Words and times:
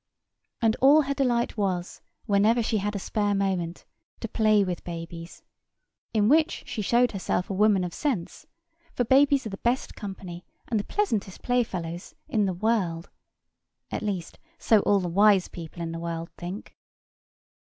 And 0.63 0.75
all 0.81 1.03
her 1.03 1.13
delight 1.13 1.57
was, 1.57 2.01
whenever 2.25 2.63
she 2.63 2.79
had 2.79 2.95
a 2.95 2.97
spare 2.97 3.35
moment, 3.35 3.85
to 4.21 4.27
play 4.27 4.63
with 4.63 4.83
babies, 4.83 5.43
in 6.11 6.27
which 6.27 6.63
she 6.65 6.81
showed 6.81 7.11
herself 7.11 7.51
a 7.51 7.53
woman 7.53 7.83
of 7.83 7.93
sense; 7.93 8.47
for 8.95 9.03
babies 9.03 9.45
are 9.45 9.51
the 9.51 9.57
best 9.57 9.93
company, 9.93 10.43
and 10.67 10.79
the 10.79 10.83
pleasantest 10.85 11.43
playfellows, 11.43 12.15
in 12.27 12.45
the 12.45 12.53
world; 12.55 13.11
at 13.91 14.01
least, 14.01 14.39
so 14.57 14.79
all 14.79 14.99
the 14.99 15.07
wise 15.07 15.47
people 15.49 15.83
in 15.83 15.91
the 15.91 15.99
world 15.99 16.31
think. 16.35 16.75